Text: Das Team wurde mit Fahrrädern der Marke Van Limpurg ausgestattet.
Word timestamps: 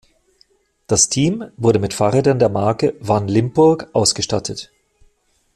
Das 0.87 1.09
Team 1.09 1.51
wurde 1.57 1.77
mit 1.77 1.93
Fahrrädern 1.93 2.39
der 2.39 2.49
Marke 2.49 2.95
Van 3.01 3.27
Limpurg 3.27 3.89
ausgestattet. 3.93 4.71